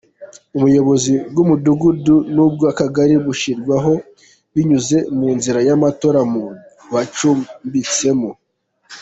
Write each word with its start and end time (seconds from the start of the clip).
Ubuyobozi 0.57 1.13
bw’umudugudu 1.31 2.15
n’ubw’akagari 2.33 3.15
bushyirwaho 3.25 3.93
binyuze 4.53 4.97
mu 5.17 5.27
nzira 5.37 5.59
y’amatora 5.67 6.19
mu 6.31 6.43
bacumbitsemo. 6.93 8.29